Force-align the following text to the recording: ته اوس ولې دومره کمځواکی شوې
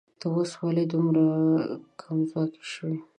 ته 0.19 0.25
اوس 0.33 0.51
ولې 0.61 0.83
دومره 0.93 1.23
کمځواکی 2.01 2.63
شوې 2.73 2.97